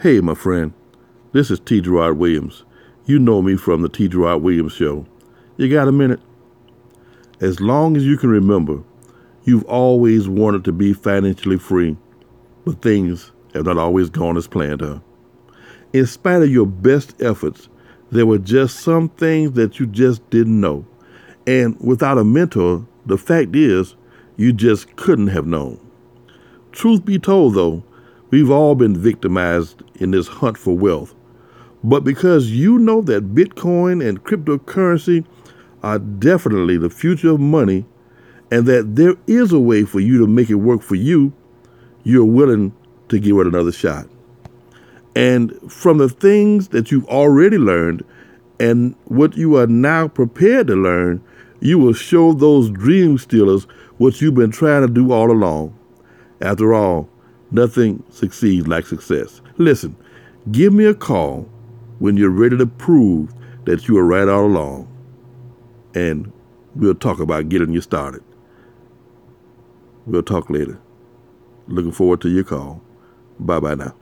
[0.00, 0.74] Hey, my friend,
[1.32, 1.80] this is T.
[1.80, 2.64] Gerard Williams.
[3.06, 4.08] You know me from the T.
[4.08, 5.06] Gerard Williams Show.
[5.56, 6.20] You got a minute?
[7.40, 8.82] As long as you can remember,
[9.44, 11.96] you've always wanted to be financially free,
[12.64, 14.98] but things have not always gone as planned, huh?
[15.92, 17.68] In spite of your best efforts,
[18.10, 20.84] there were just some things that you just didn't know.
[21.46, 23.94] And without a mentor, the fact is,
[24.36, 25.78] you just couldn't have known.
[26.72, 27.84] Truth be told, though,
[28.34, 31.14] we've all been victimized in this hunt for wealth.
[31.84, 35.24] But because you know that Bitcoin and cryptocurrency
[35.84, 37.86] are definitely the future of money
[38.50, 41.32] and that there is a way for you to make it work for you,
[42.02, 42.74] you're willing
[43.08, 44.08] to give it another shot.
[45.14, 48.04] And from the things that you've already learned
[48.58, 51.22] and what you are now prepared to learn,
[51.60, 55.78] you will show those dream stealers what you've been trying to do all along.
[56.40, 57.08] After all,
[57.54, 59.40] nothing succeeds like success.
[59.56, 59.96] Listen,
[60.50, 61.48] give me a call
[62.00, 63.32] when you're ready to prove
[63.64, 64.88] that you were right all along.
[65.94, 66.32] And
[66.74, 68.22] we'll talk about getting you started.
[70.06, 70.78] We'll talk later.
[71.68, 72.82] Looking forward to your call.
[73.38, 73.94] Bye bye now.